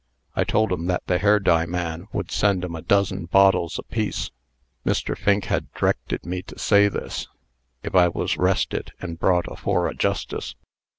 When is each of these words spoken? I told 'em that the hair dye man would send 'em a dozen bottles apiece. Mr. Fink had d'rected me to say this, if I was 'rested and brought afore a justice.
I 0.35 0.43
told 0.45 0.73
'em 0.73 0.87
that 0.87 1.05
the 1.05 1.19
hair 1.19 1.39
dye 1.39 1.67
man 1.67 2.07
would 2.11 2.31
send 2.31 2.65
'em 2.65 2.75
a 2.75 2.81
dozen 2.81 3.25
bottles 3.25 3.77
apiece. 3.77 4.31
Mr. 4.83 5.15
Fink 5.15 5.45
had 5.45 5.71
d'rected 5.75 6.25
me 6.25 6.41
to 6.41 6.57
say 6.57 6.87
this, 6.87 7.27
if 7.83 7.93
I 7.93 8.07
was 8.07 8.35
'rested 8.35 8.93
and 8.99 9.19
brought 9.19 9.45
afore 9.47 9.87
a 9.87 9.93
justice. 9.93 10.55